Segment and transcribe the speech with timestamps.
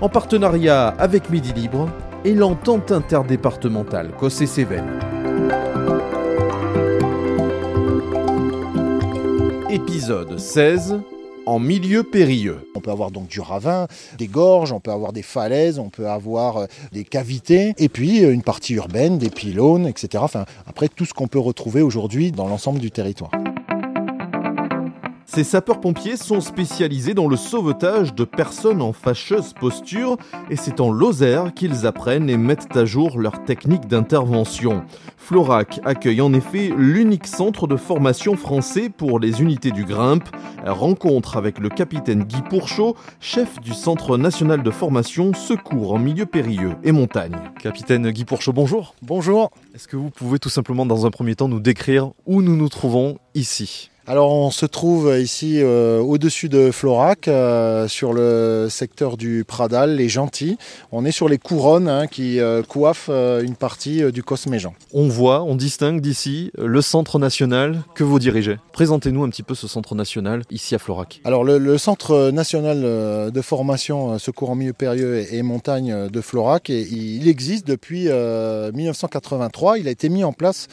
[0.00, 1.88] en partenariat avec Midi Libre
[2.24, 5.00] et l'entente interdépartementale Cossé-Cévennes.
[9.70, 11.00] Épisode 16
[11.46, 12.70] en milieu périlleux.
[12.74, 13.86] On peut avoir donc du ravin,
[14.18, 18.22] des gorges, on peut avoir des falaises, on peut avoir euh, des cavités, et puis
[18.22, 20.22] euh, une partie urbaine, des pylônes, etc.
[20.22, 23.30] Enfin, après tout ce qu'on peut retrouver aujourd'hui dans l'ensemble du territoire.
[25.30, 30.16] Ces sapeurs-pompiers sont spécialisés dans le sauvetage de personnes en fâcheuse posture
[30.48, 34.84] et c'est en Lozère qu'ils apprennent et mettent à jour leurs techniques d'intervention.
[35.18, 40.30] Florac accueille en effet l'unique centre de formation français pour les unités du Grimpe.
[40.64, 46.24] Rencontre avec le capitaine Guy Pourchaud, chef du Centre national de formation secours en milieu
[46.24, 47.36] périlleux et montagne.
[47.60, 48.94] Capitaine Guy Pourchaud, bonjour.
[49.02, 49.50] Bonjour.
[49.74, 52.70] Est-ce que vous pouvez tout simplement dans un premier temps nous décrire où nous nous
[52.70, 53.90] trouvons ici?
[54.08, 59.96] Alors on se trouve ici euh, au-dessus de Florac, euh, sur le secteur du Pradal,
[59.96, 60.56] les Gentils.
[60.92, 64.72] On est sur les couronnes hein, qui euh, coiffent une partie du Cosméjean.
[64.94, 68.56] On voit, on distingue d'ici le centre national que vous dirigez.
[68.72, 71.20] Présentez-nous un petit peu ce centre national ici à Florac.
[71.24, 77.28] Alors le, centre national de formation secours en milieu périlleux et, montagne de Florac, il
[77.28, 79.78] existe depuis 1983.
[79.78, 80.68] Il a été mis en place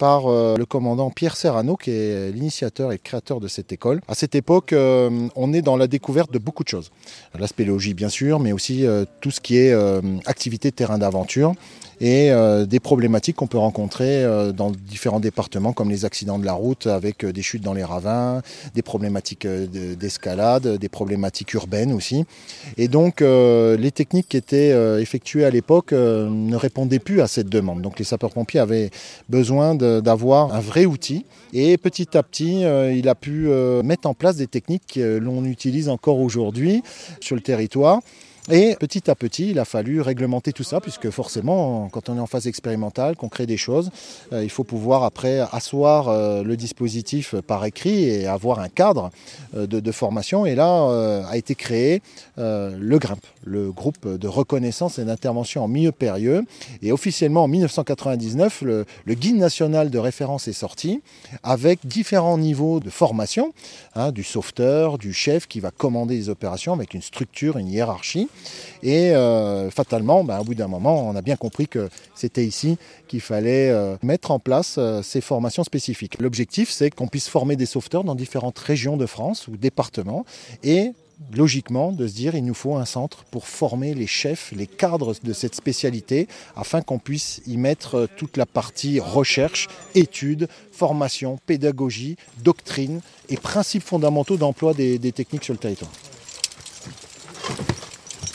[0.00, 4.00] par euh, le commandant Pierre Serrano, qui est l'initiateur et créateur de cette école.
[4.08, 6.90] À cette époque, euh, on est dans la découverte de beaucoup de choses.
[7.38, 9.74] La spéléologie, bien sûr, mais aussi euh, tout ce qui est
[10.24, 11.52] activité de terrain d'aventure
[12.02, 12.30] et
[12.66, 14.24] des problématiques qu'on peut rencontrer
[14.54, 18.40] dans différents départements comme les accidents de la route avec des chutes dans les ravins,
[18.74, 22.24] des problématiques d'escalade, des problématiques urbaines aussi.
[22.78, 24.70] Et donc les techniques qui étaient
[25.02, 27.82] effectuées à l'époque ne répondaient plus à cette demande.
[27.82, 28.90] Donc les sapeurs-pompiers avaient
[29.28, 33.48] besoin d'avoir un vrai outil et petit à petit il a pu
[33.82, 36.82] mettre en place des techniques que l'on utilise encore aujourd'hui
[37.20, 38.00] sur le territoire.
[38.48, 42.20] Et petit à petit, il a fallu réglementer tout ça, puisque forcément, quand on est
[42.20, 43.90] en phase expérimentale, qu'on crée des choses,
[44.32, 49.10] euh, il faut pouvoir après asseoir euh, le dispositif par écrit et avoir un cadre
[49.54, 50.46] euh, de, formation.
[50.46, 50.70] Et là
[51.28, 52.00] a été créé
[52.36, 56.44] le GRIMP, le groupe de reconnaissance et d'intervention en milieu périlleux.
[56.80, 61.02] Et officiellement en 1999, le, guide national de référence est sorti
[61.42, 63.52] avec différents niveaux de formation,
[63.96, 68.28] hein, du sauveteur, du chef qui va commander les opérations avec une structure, une hiérarchie.
[68.82, 72.78] Et euh, fatalement, ben, au bout d'un moment, on a bien compris que c'était ici
[73.08, 76.20] qu'il fallait euh, mettre en place euh, ces formations spécifiques.
[76.20, 80.24] L'objectif, c'est qu'on puisse former des sauveteurs dans différentes régions de France ou départements
[80.62, 80.92] et
[81.34, 85.14] logiquement de se dire il nous faut un centre pour former les chefs, les cadres
[85.22, 86.26] de cette spécialité,
[86.56, 93.84] afin qu'on puisse y mettre toute la partie recherche, études, formation, pédagogie, doctrine et principes
[93.84, 95.92] fondamentaux d'emploi des techniques sur le territoire.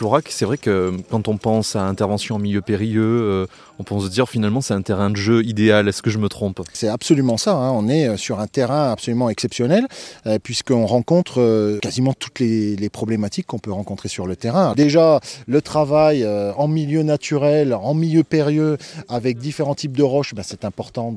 [0.00, 3.46] Florac, c'est vrai que quand on pense à intervention en milieu périlleux, euh,
[3.78, 5.88] on peut se dire finalement c'est un terrain de jeu idéal.
[5.88, 6.62] Est-ce que je me trompe?
[6.72, 7.52] C'est absolument ça.
[7.52, 7.70] Hein.
[7.72, 9.86] On est euh, sur un terrain absolument exceptionnel
[10.26, 14.72] euh, puisqu'on rencontre quasiment toutes les, problématiques qu'on peut rencontrer sur le terrain.
[14.74, 18.78] Déjà, le travail en milieu naturel, en milieu périlleux,
[19.10, 21.14] avec différents types de roches, ben, c'est important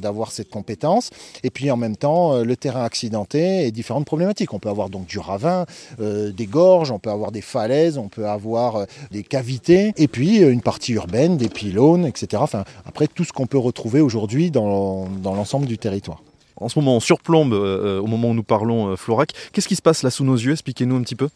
[0.00, 1.10] d'avoir cette compétence.
[1.44, 4.54] Et puis en même temps, le terrain accidenté et différentes problématiques.
[4.54, 5.66] On peut avoir donc du ravin,
[6.00, 10.42] des gorges, on peut avoir des falaises, on peut avoir euh, des cavités, et puis
[10.42, 12.42] euh, une partie urbaine, des pylônes, etc.
[12.42, 16.22] Enfin, après, tout ce qu'on peut retrouver aujourd'hui dans, l'ensemble du territoire.
[16.56, 19.32] En ce moment, on surplombe, euh, au moment où nous parlons, Florac.
[19.52, 20.52] Qu'est-ce qui se passe là sous nos yeux?
[20.52, 21.28] Expliquez-nous un petit peu.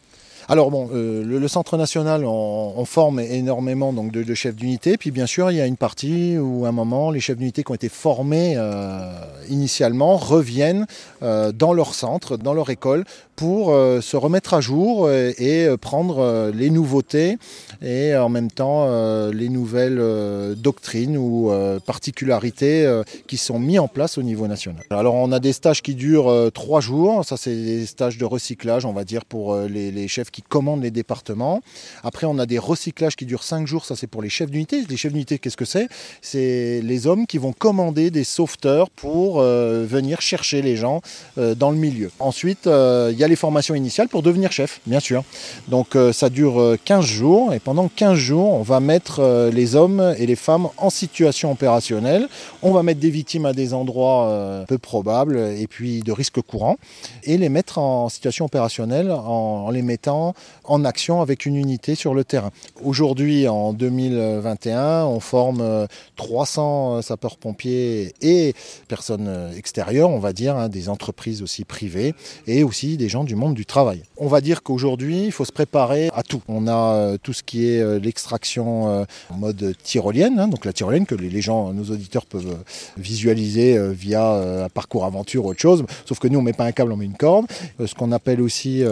[0.49, 4.95] Alors bon, euh, le, centre national, on, forme énormément donc de, chefs d'unité.
[4.95, 7.63] Puis bien sûr, il y a une partie où à un moment, les chefs d'unité
[7.63, 9.11] qui ont été formés euh,
[9.49, 10.87] initialement reviennent
[11.21, 13.03] euh, dans leur centre, dans leur école,
[13.37, 17.37] pour se remettre à jour et, prendre les nouveautés
[17.81, 18.87] et en même temps
[19.29, 21.51] les nouvelles doctrines ou
[21.85, 24.83] particularités qui sont mis en place au niveau national.
[24.89, 27.23] Alors on a des stages qui durent trois jours.
[27.23, 30.91] Ça, c'est des stages de recyclage, on va dire, pour les, chefs qui commandent les
[30.91, 31.61] départements.
[32.03, 34.83] Après, on a des recyclages qui durent 5 jours, ça c'est pour les chefs d'unité.
[34.89, 35.87] Les chefs d'unité, qu'est-ce que c'est?
[36.21, 41.01] C'est les hommes qui vont commander des sauveteurs pour euh, venir chercher les gens
[41.37, 42.11] euh, dans le milieu.
[42.19, 45.23] Ensuite, euh, il y a les formations initiales pour devenir chef, bien sûr.
[45.67, 50.25] Donc ça dure 15 jours et pendant 15 jours, on va mettre les hommes et
[50.25, 52.27] les femmes en situation opérationnelle.
[52.61, 56.77] On va mettre des victimes à des endroits peu probables et puis de risques courants
[57.23, 60.33] et les mettre en situation opérationnelle en, les mettant
[60.63, 62.51] en action avec une unité sur le terrain.
[62.83, 68.53] Aujourd'hui, en 2021, on forme 300 sapeurs-pompiers et
[68.87, 72.13] personnes extérieures, on va dire, hein, des entreprises aussi privées
[72.45, 74.03] et aussi des gens du monde du travail.
[74.17, 76.41] On va dire qu'aujourd'hui, il faut se préparer à tout.
[76.47, 80.65] On a euh, tout ce qui est euh, l'extraction euh, en mode tyrolienne, hein, donc
[80.65, 82.57] la tyrolienne que les gens, nos auditeurs peuvent
[82.97, 86.71] visualiser via un parcours aventure ou autre chose, sauf que nous on met pas un
[86.71, 87.45] câble, on met une corde.
[87.83, 88.83] Ce qu'on appelle aussi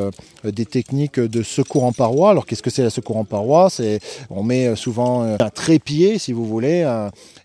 [0.44, 2.31] des techniques de secours en paroi.
[2.31, 3.69] Alors qu'est-ce que c'est la secours en paroi?
[3.69, 4.00] C'est
[4.30, 6.88] on met souvent un trépied, si vous voulez,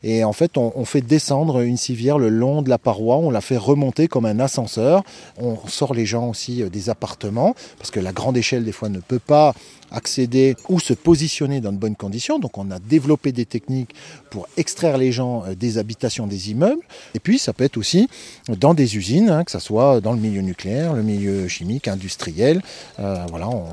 [0.02, 3.30] et en fait on, on fait descendre une civière le long de la paroi, on
[3.30, 5.02] la fait remonter comme un ascenseur.
[5.38, 9.00] On sort les gens aussi des appartements parce que la grande échelle des fois ne
[9.00, 9.54] peut pas
[9.90, 12.38] accéder ou se positionner dans de bonnes conditions.
[12.38, 13.94] Donc on a développé des techniques
[14.30, 16.82] pour extraire les gens euh, des habitations des immeubles.
[17.14, 18.08] Et puis ça peut être aussi
[18.48, 22.62] dans des usines, hein, que ce soit dans le milieu nucléaire, le milieu chimique, industriel.
[22.98, 23.64] Euh, voilà, on,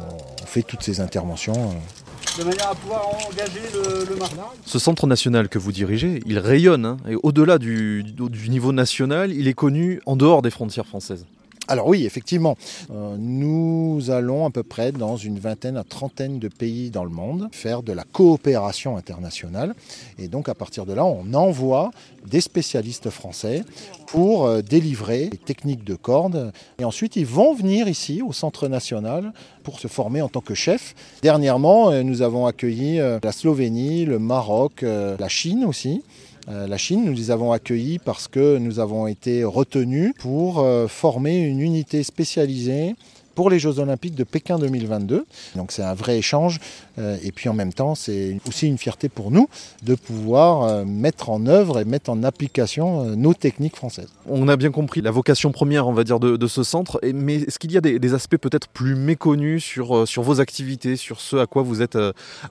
[0.46, 1.54] fait toutes ces interventions.
[1.54, 2.42] Euh.
[2.42, 4.18] de manière à pouvoir engager le, le
[4.66, 8.06] Ce centre national que vous dirigez, il rayonne, hein, et au-delà du,
[8.48, 11.26] niveau national, il est connu en dehors des frontières françaises.
[11.70, 12.56] Alors oui, effectivement,
[12.92, 17.10] euh, nous allons à peu près dans une vingtaine à trentaine de pays dans le
[17.10, 19.76] monde faire de la coopération internationale.
[20.18, 21.92] Et donc à partir de là, on envoie
[22.26, 23.64] des spécialistes français
[24.08, 26.54] pour euh, délivrer les techniques de corde.
[26.80, 29.34] Et ensuite, ils vont venir ici au Centre national
[29.64, 30.96] pour se former en tant que chef.
[31.22, 36.02] Dernièrement, euh, nous avons accueilli la Slovénie, le Maroc, la Chine aussi.
[36.50, 37.04] Euh, la Chine.
[37.04, 42.04] Nous les avons accueillis parce que nous avons été retenus pour euh, former une unité
[42.04, 42.96] spécialisée
[43.36, 45.26] pour les Jeux Olympiques de Pékin 2022.
[45.58, 46.60] Donc c'est un vrai échange
[46.98, 49.50] et puis en même temps c'est aussi une fierté pour nous
[49.84, 54.10] de pouvoir euh, mettre en œuvre et mettre en application euh, nos techniques françaises.
[54.28, 57.60] On a bien compris la vocation première on va dire de, ce centre, mais est-ce
[57.60, 61.46] qu'il y a des, aspects peut-être plus méconnus sur, sur vos activités, sur ce à
[61.46, 61.98] quoi vous êtes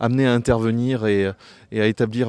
[0.01, 2.29] amené à intervenir et, à établir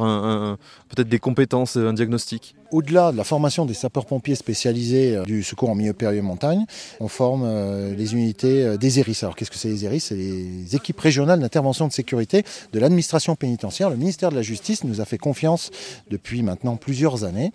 [0.90, 2.56] peut-être des compétences, un diagnostic?
[2.72, 6.66] Au-delà de la formation des sapeurs-pompiers spécialisés euh, du secours en milieu périlleux montagne,
[7.00, 9.20] on forme euh, les unités euh, des ERIS.
[9.22, 10.02] Alors qu'est-ce que c'est les ERIS?
[10.02, 13.90] C'est les équipes régionales d'intervention de sécurité de l'administration pénitentiaire.
[13.90, 15.72] Le ministère de la Justice nous a fait confiance
[16.10, 17.52] depuis maintenant plusieurs années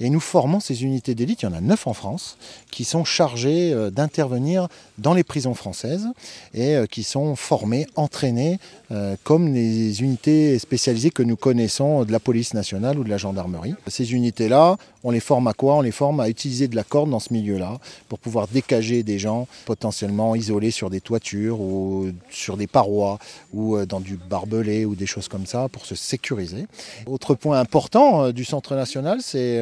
[0.00, 2.36] et nous formons ces unités d'élite, il y en a neuf en France,
[2.70, 4.68] qui sont chargées d'intervenir
[4.98, 6.06] dans les prisons françaises
[6.52, 8.58] et qui sont formées, entraînées
[9.22, 13.74] comme les unités spécialisées que nous connaissons de la police nationale ou de la gendarmerie.
[13.86, 15.76] Ces unités-là on les forme à quoi?
[15.76, 17.78] On les forme à utiliser de la corde dans ce milieu-là
[18.08, 23.18] pour pouvoir décager des gens potentiellement isolés sur des toitures ou sur des parois
[23.52, 26.66] ou euh, du barbelé ou des choses comme ça pour se sécuriser.
[27.06, 29.60] Autre point important euh, du Centre national, c'est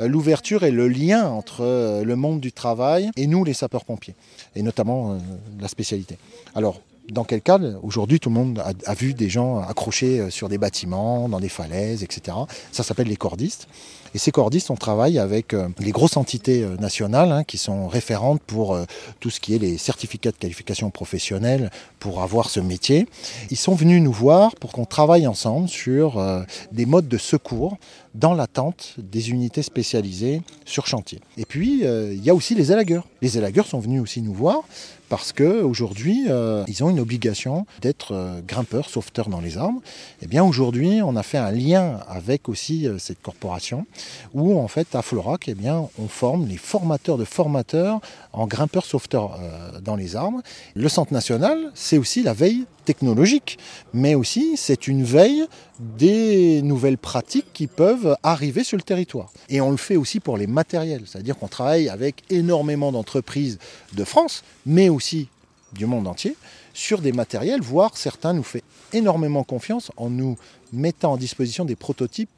[0.00, 4.14] euh, l'ouverture et le lien entre le monde du travail et nous, les sapeurs-pompiers,
[4.54, 5.18] et notamment
[5.60, 6.18] la spécialité.
[6.54, 10.58] Alors, dans quel cas Aujourd'hui, tout le monde a, vu des gens accrochés sur des
[10.58, 12.36] bâtiments, dans des falaises, etc.
[12.72, 13.68] Ça s'appelle les cordistes.
[14.14, 17.88] Et ces cordistes, on travaille avec euh, les grosses entités euh, nationales hein, qui sont
[17.88, 18.84] référentes pour euh,
[19.18, 23.08] tout ce qui est les certificats de qualification professionnelle pour avoir ce métier.
[23.50, 26.22] Ils sont venus nous voir pour qu'on travaille ensemble sur
[26.70, 27.78] des modes de secours
[28.14, 31.20] dans l'attente des unités spécialisées sur chantier.
[31.38, 33.06] Et puis, il y a aussi les élagueurs.
[33.22, 34.64] Les élagueurs sont venus aussi nous voir
[35.08, 39.80] parce qu'aujourd'hui, euh, ils ont une obligation d'être grimpeurs, sauveteurs dans les arbres.
[40.20, 43.86] Et eh bien aujourd'hui, on a fait un lien avec aussi cette corporation
[44.32, 48.00] où en fait à Florac, eh bien, on forme les formateurs de formateurs
[48.32, 49.38] en grimpeurs sauveteurs
[49.82, 50.42] dans les arbres.
[50.74, 53.58] Le Centre national, c'est aussi la veille technologique,
[53.92, 55.46] mais aussi c'est une veille
[55.78, 59.32] des nouvelles pratiques qui peuvent arriver sur le territoire.
[59.48, 63.58] Et on le fait aussi pour les matériels, c'est-à-dire qu'on travaille avec énormément d'entreprises
[63.92, 65.28] de France, mais aussi
[65.72, 66.36] du monde entier,
[66.72, 68.60] sur des matériels, voire certains nous font
[68.92, 70.36] énormément confiance en nous
[70.72, 72.30] mettant en disposition des prototypes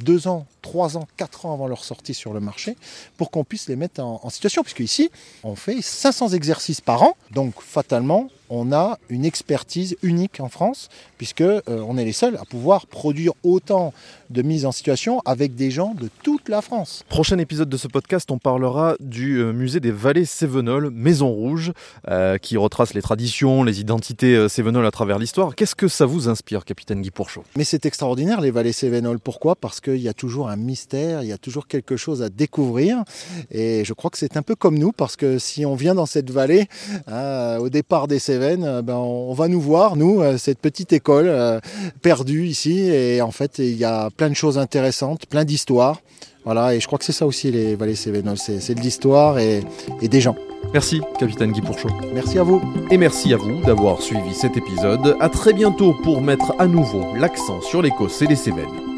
[0.00, 2.76] deux ans 3 ans, 4 ans avant leur sortie sur le marché,
[3.16, 4.62] pour qu'on puisse les mettre en, en situation.
[4.62, 5.10] Puisque ici,
[5.44, 10.90] on fait 500 exercices par an, donc fatalement, on a une expertise unique en France,
[11.16, 13.94] puisque euh, on est les seuls à pouvoir produire autant
[14.32, 17.04] de mises en situation avec des gens de toute la France.
[17.08, 21.72] Prochain épisode de ce podcast, on parlera du euh, musée des vallées Cévenol, Maison Rouge,
[22.08, 25.54] euh, qui retrace les traditions, les identités euh, Cévenol à travers l'histoire.
[25.54, 27.44] Qu'est-ce que ça vous inspire, capitaine Guy Pourchaud?
[27.56, 29.18] Mais c'est extraordinaire les vallées Cévenol.
[29.18, 29.54] Pourquoi?
[29.54, 33.04] Parce qu'il y a toujours un mystère, il y a toujours quelque chose à découvrir.
[33.50, 36.06] Et je crois que c'est un peu comme nous, parce que si on vient dans
[36.06, 36.68] cette vallée,
[37.06, 41.28] hein, au départ des Cévennes, ben, on va nous voir, nous, euh, cette petite école
[41.28, 41.60] euh,
[42.02, 42.80] perdue ici.
[42.80, 46.00] Et en fait, il y a plein de choses intéressantes, plein d'histoires.
[46.44, 49.62] Voilà, et je crois que c'est ça aussi les vallées Cévenol, c'est de l'histoire et,
[50.00, 50.34] et des gens.
[50.72, 51.90] Merci, capitaine Guy Pourchaud.
[52.14, 52.60] Merci à vous.
[52.90, 55.16] Et merci à vous d'avoir suivi cet épisode.
[55.20, 58.91] À très bientôt pour mettre à nouveau l'accent sur l'Écosse et les Cévennes.